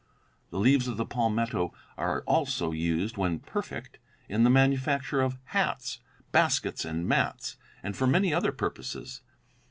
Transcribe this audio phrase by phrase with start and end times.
[0.49, 5.99] The leaves of the palmetto are also used, when perfect, in the manufacture of hats,
[6.31, 9.21] baskets and mats, and for many other purposes.